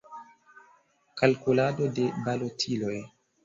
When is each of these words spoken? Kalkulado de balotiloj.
Kalkulado 1.21 1.91
de 2.01 2.09
balotiloj. 2.27 2.99